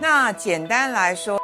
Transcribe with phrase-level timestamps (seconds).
[0.00, 1.40] 那简单来说，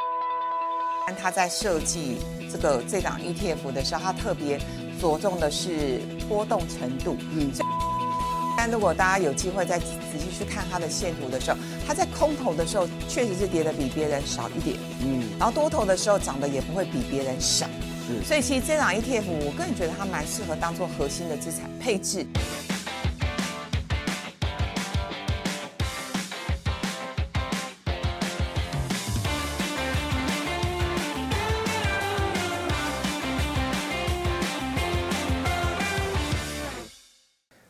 [1.20, 2.18] 他在设计
[2.50, 4.58] 这个这档 ETF 的时候，他特别
[5.00, 7.16] 着重的是波动程度。
[7.32, 7.50] 嗯。
[8.54, 9.86] 但如果大家有机会再仔
[10.18, 17.66] 细去看它的线图的时候，它在空头的时候确实是跌的比别人少一点，嗯，然后多头的时候涨的也不会比别人少，
[18.06, 22.26] 是，所以其实这档 ETF 我个人觉得它蛮适合当做核心的资产配置。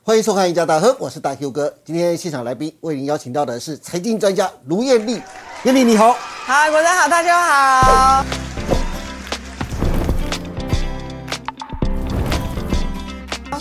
[0.04, 1.72] 欢迎收看《一家大亨》，我是大 Q 哥。
[1.84, 5.22] 今天现场来宾为您邀请到的是财经专家卢艳丽，
[5.62, 8.24] 艳丽你好，好，国家好，大家好，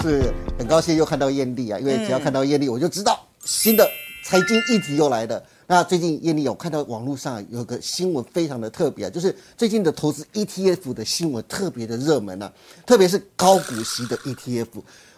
[0.01, 3.87] 是很高兴又看到艳丽啊，因为只要看到艳丽，我就知道新的
[4.25, 5.43] 财经议题又来了。
[5.71, 12.51] 那最近艳丽有看到网络上有个新闻非常的特别啊，就是最近的投资 ETF 的新闻特别的热门啊，
[12.85, 14.67] 特别是高股息的 ETF。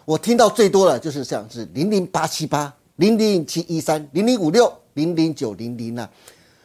[0.04, 6.08] 我听到最多的就是像是零零八七八、零零七一三、零零五六、零零九零零啊。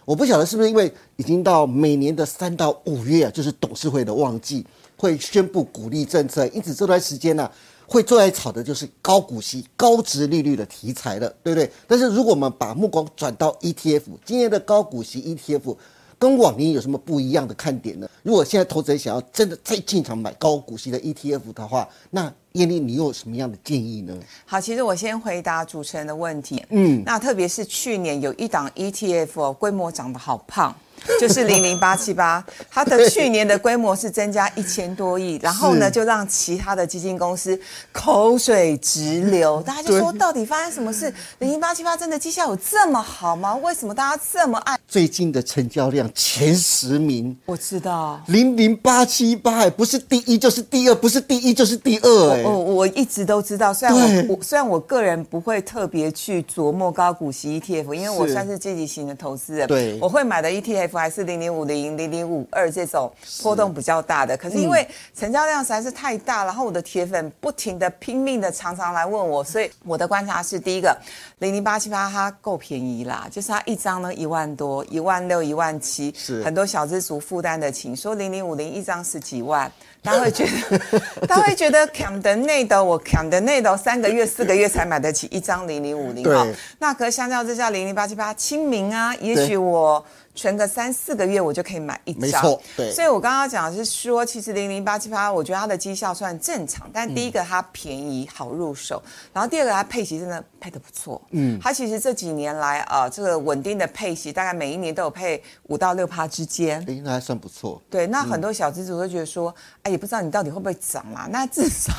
[0.05, 4.63] 我不晓得是不是因为已经到每年的三到五月啊，就是董事会的旺季，
[4.97, 7.49] 会宣布鼓励政策，因此这段时间呢，
[7.89, 11.69] 会最爱炒的就是高股息、高值利率的题材了，对不对？
[11.87, 15.75] 但是如果我们把目光转到 ETF，今年的高股息 ETF
[16.19, 18.07] 跟往年有什么不一样的看点呢？
[18.21, 24.13] 如果现在投资人想要真的再进场买高股息的 ETF 的话，那艳丽，你有什么样的建议呢？
[24.45, 26.63] 好，其实我先回答主持人的问题。
[26.69, 30.75] 嗯，那特别是去年有一档 ETF 规模长得好胖。
[31.19, 37.59] 就是零零八七八，它的去年的规模是增加一千多亿，然后呢，就让其他的基金公司
[37.91, 39.61] 口水直流。
[39.61, 41.13] 大家就说，到底发生什么事？
[41.39, 43.55] 零零八七八真的绩效有这么好吗？
[43.57, 44.77] 为什么大家这么爱？
[44.87, 52.29] 最近的成交量前十名，我知道零零八七八，不是第一就是第二，不是第一就是第二。
[52.31, 53.95] 哎，我我一直都知道，虽然
[54.27, 60.88] 我我虽然我个人不会特别去琢磨高股息 ETF，因为我算是积极型的投资人，对，我会买的 ETF。
[60.97, 63.11] 还是零零五零零零五二这种
[63.43, 70.97] 波动比较大的，可是因为成交量实在是太大，然后我的铁粉不停的拼命的常常来问我，所以我的观察是：第一个
[71.39, 77.95] 零零八七八它够便宜啦，就是它一张呢一万多，一万六一万七，是很多小资族负担得起。
[77.95, 79.71] 说零零五零一张十几万，
[80.03, 80.79] 他会觉得
[81.27, 86.45] 他会觉得扛的内斗，我扛的内斗三个月四个月才买得起一张零零五零好，
[86.77, 90.05] 那可相较之下零零八七八亲民啊，也许我。
[90.39, 92.21] 存个三四个月，我就可以买一张。
[92.21, 92.93] 没错，对。
[92.93, 96.89] 所以我刚刚讲的是说，其实零零八七八，我觉得它的绩效算正常。
[96.93, 101.21] 但第一个它便宜好入手，然后第二个它配息真的配的不错。
[101.31, 106.79] 嗯，它其实这几年来啊，这个稳定的配息，大概每一年都有配五到六趴之间。
[106.87, 107.81] 哎，那还算不错。
[107.89, 111.27] 对，那很多小资主都觉得说，哎，也不知道你到底会不会涨嘛。
[111.29, 111.91] 那至少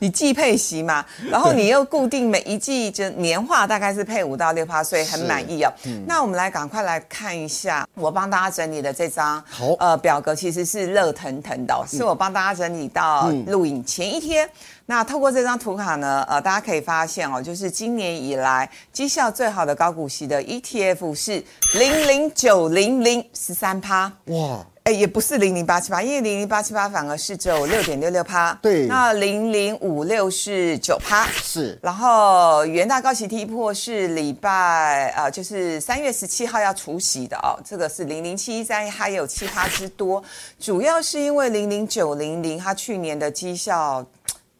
[0.00, 5.72] 你既配息嘛， 然后你又固定每一季就年化大概是配五到六趴，所以很满意哦。
[6.08, 7.83] 那我们来赶快来看一下。
[7.94, 9.42] 我帮大家整理的这张
[9.78, 14.48] 呃表格其实是热腾腾的，是我帮大家整理到录影前一天。
[14.86, 21.42] 那透过这张图卡呢，呃，大家可以发现哦，就是今年以来绩效最好的高股息的 ETF 是
[21.74, 24.64] 零零九零零十三趴哇。
[24.84, 28.52] 哎，也不是零零八七八，因为零零八七八反而是只有六点六六趴。
[28.60, 31.26] 对，那零零五六是九趴。
[31.42, 40.22] 是，然后元大高息踢破是礼拜呃，就是三月十七号要除息的哦，这个是零零七一三，还有七趴之多，
[40.60, 44.04] 主要是因为零零九零零它去年的绩效。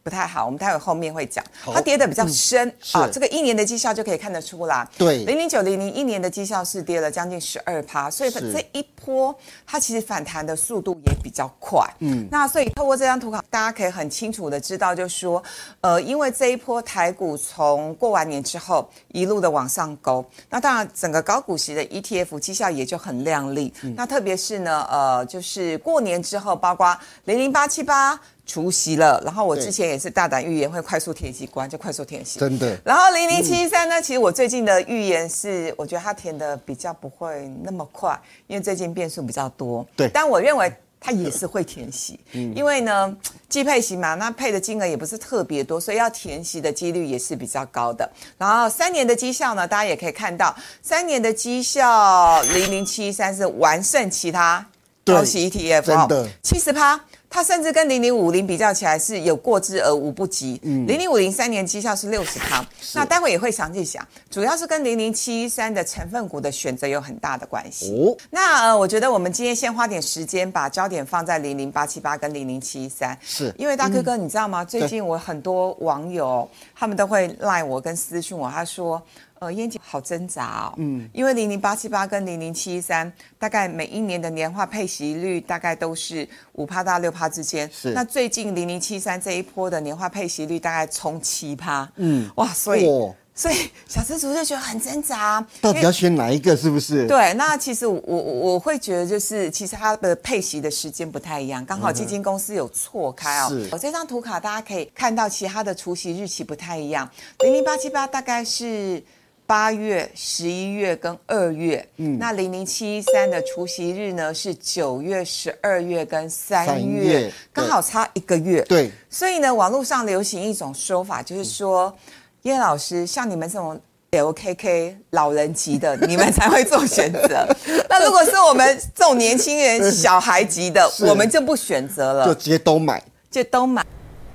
[0.04, 4.86] 不太好，我们待会后面会讲，它跌的比较深啊，这个一年的绩效就可以看得出来。
[4.98, 9.34] 对，零零九零零一年的绩效是跌了将近十二趴，所以这一波
[9.66, 11.82] 它其实反弹的速度也比较快。
[12.00, 15.42] 嗯，那所以透过这张图卡，大家可以很清楚的知道，就是说，
[15.80, 23.72] 呃，因为这一波台股从过完年之后一路的往上勾，那当然整个高股息的 ETF 绩效也就很亮丽。
[23.96, 28.20] 那特别是呢，呃，就是过年之后，包括零零八七八。
[28.46, 32.38] 除夕了，然后我之前也是大胆预言会快速填息关，就快速填息。
[32.38, 32.78] 真的。
[32.84, 39.86] 然后零零七三呢，其实我最近的预言是，我觉得它填的比较不会那么快，因为最近变数比较多。
[39.96, 40.08] 对。
[40.08, 40.70] 但我认为
[41.00, 43.16] 它也是会填息，因为呢，
[43.48, 48.08] 季配息嘛，那配的金额也不是特别多，所以要填息的几率也是比较高的。
[48.36, 54.66] 然后三年的绩效呢，大家也可以看到，三年的绩效零零七三是完胜其他
[55.04, 57.00] 高息 ETF，真的七十趴。
[57.34, 60.60] 它甚至跟零零五零比较起来是有过之而无不及。
[60.62, 62.64] 嗯零零五零三年绩效是六十趴，
[62.94, 67.92] 那待会也会详细讲，主要是跟零零七一三的成分股的选择有很大的关系。
[67.92, 74.64] 哦，那呃，我觉得我们今天先花点时间把焦点放在零零八七八跟零零七一三，是因为大哥哥你知道吗？
[74.64, 79.02] 最近我很多网友他们都会赖我跟私讯我，他说。
[79.44, 87.70] 呃，燕姐好挣扎哦，嗯，因为零零八七八跟零零七一三，大概每一年的年化配息率大概都是五趴到六趴之间。
[87.70, 92.86] 是，那最近零零七三这一波的年化配息率大概冲七趴，嗯，哇，所以
[93.34, 93.54] 所以
[93.86, 96.56] 小资族就觉得很挣扎，到底要选哪一个？
[96.56, 97.06] 是不是？
[97.06, 103.48] 对，那其实我我会觉得就是其实它的配息的时间不太一样，刚好基金公司有错开哦。
[103.50, 109.04] 是，我这张图卡大家可以看到，其他的除息日期不太一样，零零八七八大概是。
[109.46, 118.62] 八月、十一月跟二月，嗯，那零零七一三的除夕日呢是九月、十二月跟三月，刚好差一个月。
[118.62, 121.94] 对，所以呢，网络上流行一种说法，就是说
[122.42, 123.78] 叶老师像你们这种
[124.12, 127.46] LKK 老人级的， 你们才会做选择。
[127.88, 133.84] 那如果是我们这种年轻人、 小孩级的，我们就不选择了，就直接都买，就都买，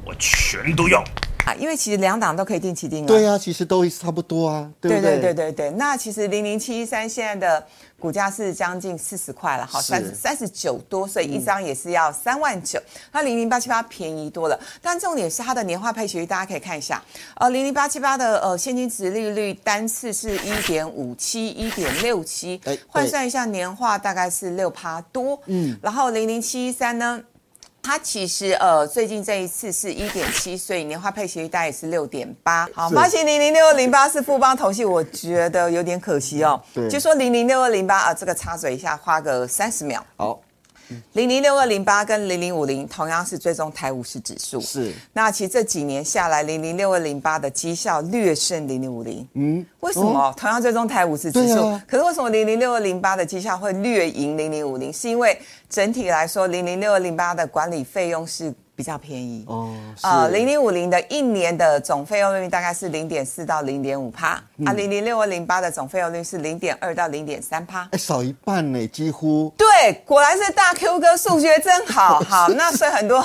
[0.05, 1.03] 我全都要。
[1.55, 5.15] 因为其实两档都可以定期定额，对呀，其实都差不多啊，对不对？
[5.15, 5.71] 对对对对对。
[5.71, 7.65] 那其实零零七一三现在的
[7.99, 12.79] 股价是将近四十块了，好三十三十九多，所以一张也是要三万九。
[13.11, 17.03] 那零零八七八便宜多了，但重点是它的年化配息率，大家可以看一下，
[17.35, 25.39] 呃，零零八七八的呃现金值利率单次是一点五七、一点六七，换算一下年化大概是六趴多。
[25.45, 27.21] 嗯，然后零零七一三呢？
[27.89, 32.69] 它其实呃，最近这一次是一点七，所以年化配息率大概是六点八。
[32.71, 36.61] 好，发行零零六二零八是富邦投信，我觉得有点可惜哦。
[36.71, 40.05] 对，就说零零六二零八啊，这个插嘴一下，花个三十秒。
[40.17, 40.39] 好。
[41.13, 44.93] 零零六二零八跟零零五零同样是追踪台五十指数，是。
[45.13, 49.27] 那其实这几年下来，零零六二零八的绩效略胜零零五零。
[49.33, 50.33] 嗯，为什么？
[50.37, 54.91] 同样追踪台五十指数，可是为什么零零六二零八的绩效会略赢零零五零？
[54.91, 55.39] 是因为
[55.69, 58.53] 整体来说，零零六二零八的管理费用是。
[58.79, 59.43] 比较便宜。
[59.45, 69.53] 哦，啊，零零五零的一年的总费用率大概是零点四到零点五帕，啊，零零六二零八的总费用率是零点二到零点三帕，哎，少一半呢，几乎。
[69.57, 73.21] 对，果然是大 Q 哥数学真好， 好，那所以很多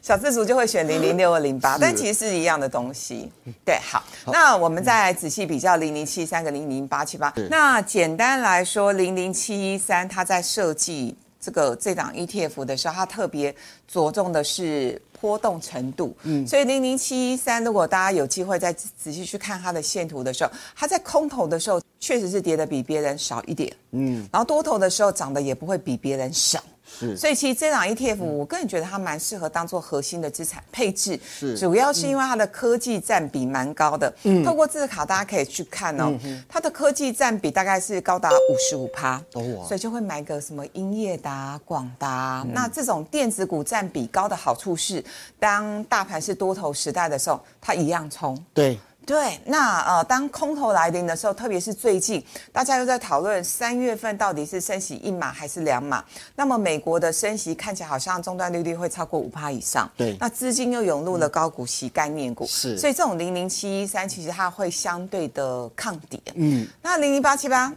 [0.00, 3.30] 小资族就会选零零六二零八，但其实是一样的东西。
[3.62, 4.02] 对，好，
[4.32, 11.14] 那我们再仔细比较零零七三跟零零八七八，那简单来说，零零七一三它在设计。
[11.44, 13.54] 这个这档 ETF 的时候，它特别
[13.86, 16.16] 着重的是波动程度。
[16.22, 23.70] 嗯，所以零零七一三，如果大家有机会再仔细去看它的线图的时候，它在空头的时候确实是跌的比别人少一点。
[23.90, 26.62] 嗯，然后多头的时候涨的也不会比别人少。
[26.86, 34.12] 是，所以其实这档 ETF 我个人觉得它蛮适合当做核心的资产配置，是，主要是因为它的科技占比蛮高的。
[34.24, 36.12] 嗯，透过字卡大家可以去看哦，
[36.48, 45.02] 它的科技占比大概是高达五十五趴，哦，所以就会买个什么英业达、广达，那这种电子股占比高的好处是，
[45.38, 48.38] 当大盘是多头时代的时候，它一样冲。
[48.52, 48.78] 对。
[49.06, 56.02] 对，那呃，当空头来临的时候，特别是最近，大家又在讨论三月份到底是升息一码还是两码。
[56.34, 59.90] 那么美国的升息看起来好像终端利率会超过五趴以上。
[59.96, 62.46] 对，那资金又涌入了高股息概念股。
[62.46, 66.18] 是，所以这种零零七一三其实它会相对的抗跌。
[66.34, 67.70] 嗯，那零零八七八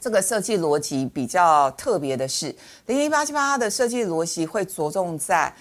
[0.00, 2.54] 这个设计逻辑比较特别的是，
[2.86, 5.54] 零零八七八它的设计逻辑会着重在。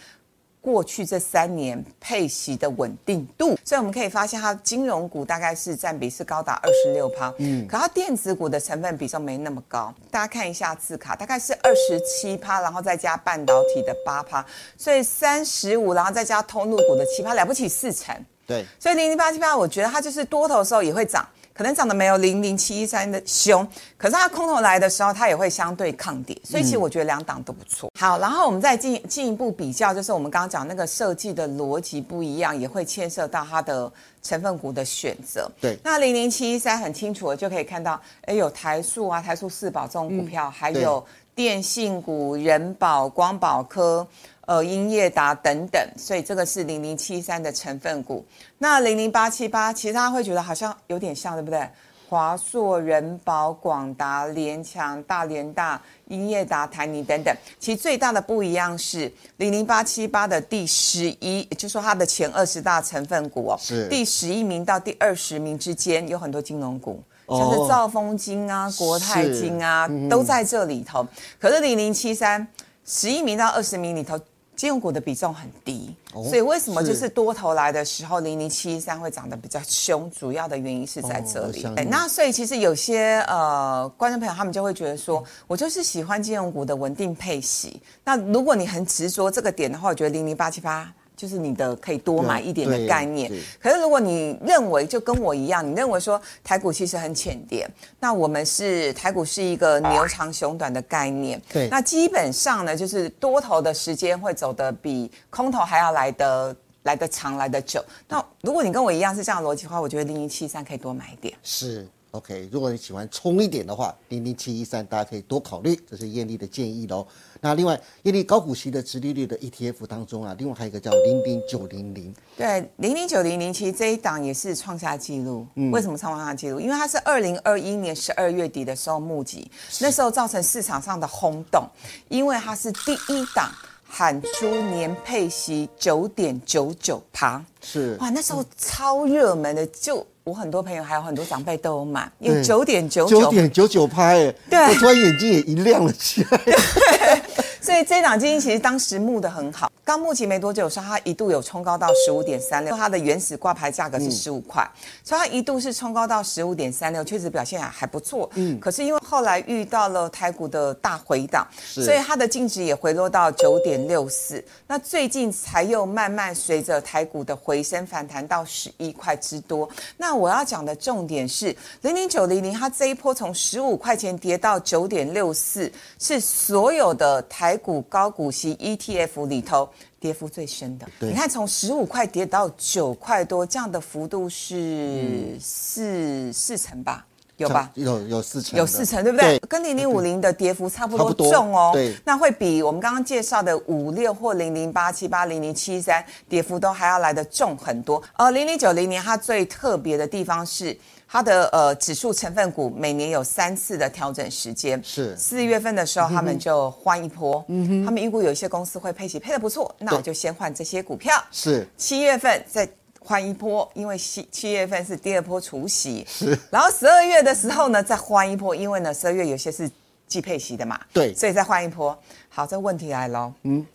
[0.63, 9.93] 过去这三年配息的稳定度，所以我们可以发现，它金融股大概是占比是高达二十六趴，嗯，可它电子股的成分比重没那么高。
[10.10, 14.46] 大家看一下字卡，大概是二十七趴，然后再加半导体的八趴，
[14.77, 18.15] 所以三十五，然后再加通路股的七趴，了不起四成。
[18.48, 21.27] 对，所以零零八七八，我觉得它就是多头的时候也会涨。
[21.53, 27.91] 可能涨得没有零零七一三的凶，可是它空头来的时候，它也会相对抗跌，所以其实我觉得两档都不错。
[28.00, 33.91] 好，然后我们再进进一步比较，就是我们刚刚讲那个设计的逻辑不一样，也会牵涉到它的
[34.24, 35.50] 成分股的选择。
[35.62, 41.05] 对，那零零七一三很清楚的就可以看到，哎，有台塑啊、台塑四宝这种股票，还有
[41.36, 44.07] 电信股、人保、光宝科。
[44.45, 48.25] 呃，英业达等等，所以这个是零零七三的成分股。
[48.57, 51.65] 那零零八七八，其实大家会觉得好像有点像，对不对？
[52.09, 71.07] 华硕、人保、广达、联强、大连大、英业达、台泥等等，其实最大的不一样是零零八七八的第十一，就是说它的前二十大成分股哦，是第十一名到第二十名之间有很多金融股，像是兆丰金啊、国泰金啊，都在这里头。
[71.39, 72.45] 可是零零七三
[72.85, 74.19] 十一名到二十名里头。
[74.63, 80.10] 金融股的比重很低，所以为什么就是多头来的时候，零零七三会涨得比较凶？
[80.12, 81.65] 主要的原因是在这里。
[81.65, 87.82] 哦那所以其实有些呃观众朋友他们就会觉得说，我就是喜欢金融股的稳定配息。
[88.05, 90.89] 那如果你很执着这个点的话，我觉得零零八七八。
[91.24, 97.65] 就是你的可以多买一点的概念，可是如果你认为就跟我一样，你认为说台股其实很浅点，
[97.98, 101.70] 那我们是台股是一个牛长熊短的概念，对。
[101.70, 106.53] 那基本上呢，就是多头的时间会走得比空头还要来的
[106.84, 107.82] 来的长，来的久。
[108.10, 111.34] 那如果你跟我一样是这样的逻辑的话，我觉得零零七三可以多买一点。
[111.42, 117.03] 是 OK，如果你喜欢冲一点的话，零零七一三大家可以多考虑，这是艳丽的建议喽。
[117.41, 125.48] 那另外，艳丽高股息的直利率的 ETF 当中啊，另外还有一个叫零零九零零，对，零零九零零其实这一档也是创下纪录。
[125.72, 126.60] 为什么创下纪录？
[126.60, 129.50] 因为它是二零二一年十二月底的时候募集，
[129.82, 131.67] 那时候造成市场上的轰动，
[132.10, 133.51] 因为它是第一档
[133.84, 137.43] 喊出年配息九点九九趴。
[137.60, 143.22] 是哇，那时候超热门的，就我很多朋友还有很多长辈都有买，因为对九点九九。
[143.22, 144.60] 九，点九九拍，哎，对。
[144.70, 146.39] 我突然眼睛也一亮了起来。
[147.63, 154.70] 所以这档基金其实当时募的很好，刚募集没多久的时候，它一度有冲高到十五点三六，它的原始挂牌价格是十五块，
[155.01, 158.29] 所以它一度是冲高到十五点三六，确实表现还还不错。
[158.34, 169.70] 嗯，可是因为后来遇到了台股的大回档，所以它的净值也回落到九点六四，那最近才又慢慢随着台股的回升反弹到十一块之多。
[169.96, 179.69] 那我要讲的重点是零零九零零，它这一波从十五块钱跌到九点六四，是所有的台股高股息 ETF 里头。
[180.00, 187.07] 跌幅最深的，你看从十五块跌到九块多，这样的幅度是四、四成吧？
[187.38, 187.70] 有吧？
[187.75, 189.40] 有有四成，有四成，对不对？
[189.50, 191.72] 跟零零五零的跌幅差不多重哦。
[191.74, 191.96] 对。
[192.06, 198.02] 那会比我们刚刚介绍的五六或零零八七八、零零七三跌幅都还要来得重很多。
[198.18, 200.78] 呃，零零九零年它最特别的地方是。
[201.06, 205.16] 它的呃指数成分股每年有三次的调整时间，是。
[205.16, 207.86] 四月份的时候他们就换一波，嗯哼。
[207.86, 211.68] 他们预估有一些公司会配息配的不错，那我就先换这些股票，是。
[211.78, 212.68] 七月份再
[213.05, 219.69] 换一波，因为七七月份是第二波除息，是，然后十二月的时候呢再换一波，因为呢十二月有些是
[220.07, 221.13] 季配息的嘛，对。
[221.13, 221.98] 所以再换一波。
[222.29, 223.65] 好，这问题来喽，嗯，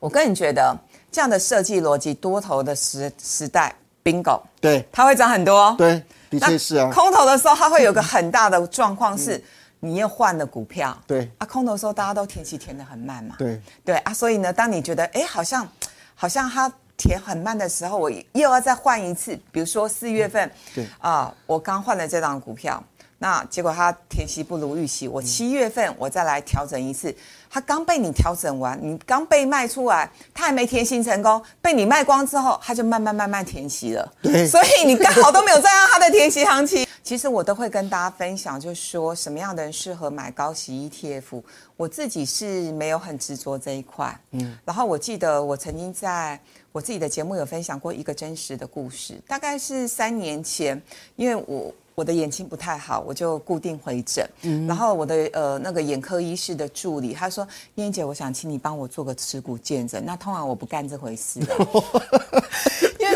[0.00, 0.76] 我个人觉得
[1.10, 4.86] 这样的设计逻辑，多头的时时代，bingo，对。
[4.90, 9.42] 它会涨很多，对，的确是啊，空头的时候，它会有个很大的状况是，
[9.80, 10.96] 你又换了股票。
[11.06, 11.30] 对。
[11.38, 13.36] 啊，空头的时候大家都填息填的很慢嘛。
[13.38, 13.60] 对。
[13.84, 15.66] 对啊，所以呢，当你觉得哎，好像
[16.14, 19.38] 好像它填很慢的时候，我又要再换一次。
[19.50, 22.82] 比如说四月份，对啊，我刚换了这档股票。
[23.18, 27.14] 那结果它填息不如预期，我七月份我再来调整一次，
[27.48, 34.12] 它刚被你调整完，你刚被卖出来，它还没填息成功，被你卖光之后，它就慢慢慢慢填息了。
[34.20, 36.84] 对所以你刚好都没有站上它的填息行情。
[37.04, 41.42] 其实我都会跟大家分享，就是说什么样的人适合买高息 ETF。
[41.76, 44.56] 我自己是没有很执着这一块，嗯。
[44.64, 46.40] 然后我记得我曾经在
[46.72, 50.80] 我自己的节目有分享过一个真实的故事，大概是三年前，
[51.14, 51.72] 因为我。
[51.94, 54.26] 我的眼睛不太好，我就固定回诊。
[54.44, 61.40] 嗯然后我的呃那个眼科医师的助理他说：“燕姐，我想请你帮我做个耻骨见证。”那通常我不干这回事，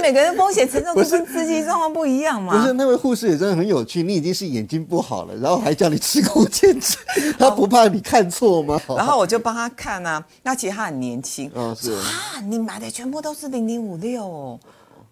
[0.07, 2.57] 每个人风险承受度跟资金状况不一样嘛。
[2.57, 6.97] 不是那位护士也真的很有趣，你已经是眼睛不好了，然后还叫你持股见证，
[7.37, 8.81] 他不怕你看错吗？
[8.91, 14.61] 然后我就帮他看啊，那其实他很年轻，嗯是啊，你买的全部都是零零五六哦。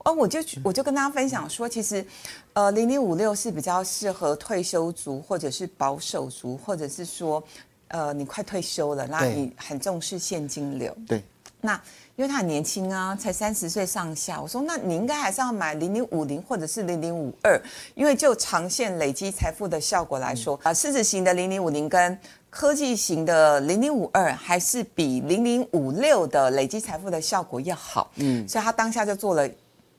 [0.04, 2.06] 哦，我就我就跟大家分享说，其实，
[2.52, 7.42] 呃，零零五六是比较适合退休族，或者是保守族，或者是说，
[7.88, 10.96] 呃，你快退休了，那对你很重视现金流。
[11.08, 11.24] 对，
[11.64, 11.80] 那
[12.14, 17.60] 因为他很年轻啊，才三十岁上下，我说那你应该还是要买零零五零或者是零零五二，
[17.94, 22.18] 因为就长线累积财富的效果来说，啊、狮子型的零零五零跟
[22.50, 28.10] 科技型的零零五二还是比零零五六的累积财富的效果要好。
[28.16, 29.48] 嗯，所以他当下就做了。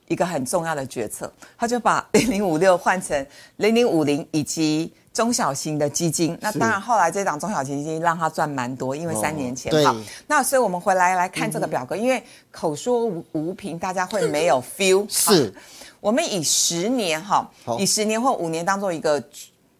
[0.08, 6.38] 一个很重要的决策，他就把零零五六换成零零五零以及中小型的基金。
[6.42, 9.96] 那当然，后来这档中小型基金让他赚蛮多，因为三年前对好。
[10.28, 15.06] 那所以我们回来来看这个表格，因为口说无无凭，大家会没有 feel。
[15.10, 15.60] 是好，
[16.02, 19.24] 我们以十年哈，以十年或五年当做一个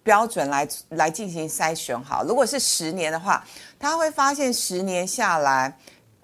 [0.02, 2.02] 标准来来进行筛选。
[2.02, 3.46] 好，如果是十年的话，
[3.78, 5.78] 他会发现十年下来。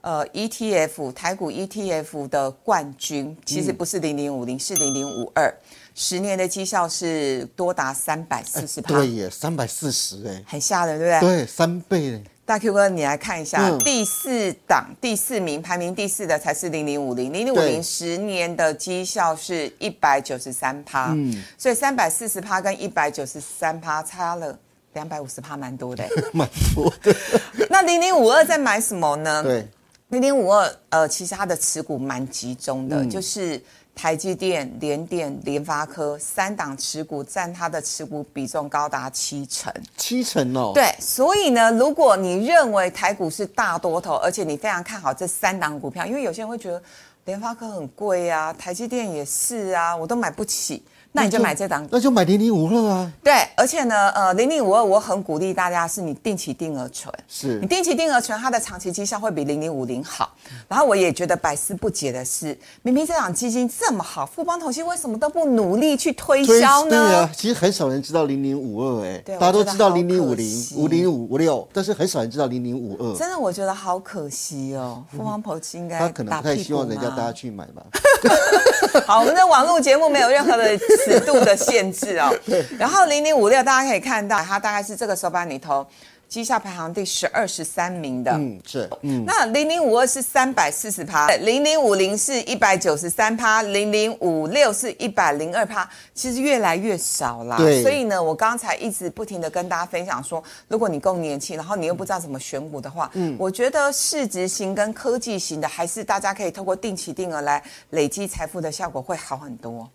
[0.03, 5.53] 呃，ETF 台股 ETF 的冠军其实不是零零五零，是零零五二，
[5.93, 11.37] 十年的绩效是多达三百四十趴，对耶，三百四十哎，很吓人，对不对？
[11.37, 24.57] 对，三倍哎，大 Q 哥，你来看一下，嗯第四档第四名排名第四的才是零零五零，零零五零十年的绩效是一百九十三趴，嗯所以三百四十趴跟一百九十三趴差了
[24.93, 26.05] 两百五十趴，蛮多的。
[26.33, 27.15] 蛮多的。
[27.69, 29.43] 那零零五二在买什么呢？
[29.43, 29.67] 对，
[30.09, 33.61] 零零五二，呃，其实它的持股蛮集中的，嗯就是
[33.93, 39.71] 台积电、联电、联发科三档持股占它的持股比重高达七成。
[39.97, 40.71] 七成哦。
[40.73, 46.81] 对，所以呢，如果你认为台股是大多头，而且你非常看好这三档股票，因为有些人会觉得
[47.25, 50.81] 联发科很贵啊，台积电也是啊，我都买不起，
[51.13, 53.11] 那你就买这档那就买零零五二啊。
[53.23, 60.33] 对，而且呢，呃，零零五二我很鼓励大家是你定期定额存，是你定期定额存，它的长期绩效会比零零五零好。
[60.67, 66.89] 然后我也觉得百思不解的是，明明这档基金这么好，富邦投信为什么都不努力去推推销呢？
[66.89, 73.17] 对啊，其实很少人知道零零五二，哎，对大家都知道零零五零、五零五五六，但是很少人知道零零五二。
[73.17, 75.03] 真的，我觉得好可惜哦。
[75.11, 77.83] 富邦投信应该他可能打不太希望人家大家去买吧。
[79.05, 82.33] 好，我们的网络节目没有任何的尺度的限制哦。
[82.77, 85.85] 然后零零五六大家可以看到，它大概是这个手板里头
[86.31, 88.31] 绩效排行第十二、十三名的。
[88.31, 97.57] 嗯，是，嗯，那零零五二是三百四十趴，零零五零是一百九十三趴，零零五六是一百零二趴，其实越来越少啦。
[97.57, 109.85] 对所以呢，我刚才一直不停的跟大家分享说，如果你够年轻，然后你又不知道怎么选股的话，嗯，我觉得市值型跟科技型的，还是大家可以透过定期定额来累积财富的效果会好很多。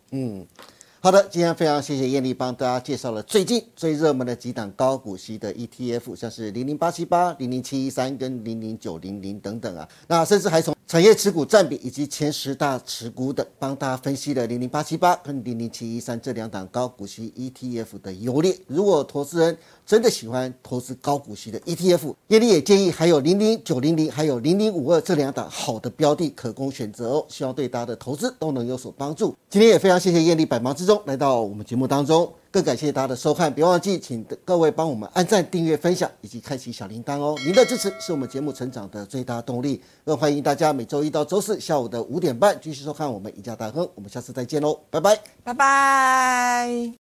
[1.07, 18.57] 好的，今天非常谢谢艳丽帮大家介绍了最近最热门的几档高股息的 ETF，像是零零八七八、零零七一三跟零零九零零等等啊，那甚至还从产业持股占比以及前十大持股等，帮大家分析了零零八七八跟零零七一三这两档高股息 ETF 的优劣。
[18.69, 29.35] 如果投资人真的喜欢投资高股息的 ETF，艳丽也建议还有零零九零零还有零零五二这两档好的标的可供选择哦，希望对大家的投资都能有所帮助。
[29.51, 37.37] 今天也非常谢谢艳丽百忙之中来到我们节目当中，更感谢大家的收看，别忘记请各位帮我们按赞、订阅、分享以及开启小铃铛哦。
[37.45, 45.21] 您的支持是我们节目成长的最大动力，更欢迎大家每周一到周四下午的五点半继续收看我们赢家大亨，我们下次再见喽，拜拜。
[45.45, 46.93] 拜拜。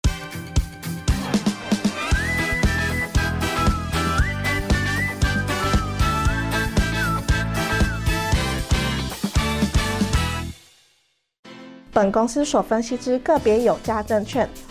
[11.94, 14.46] 本公司所分析之个别有价证券，